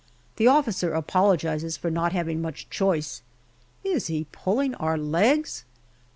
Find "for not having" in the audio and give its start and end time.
1.77-2.41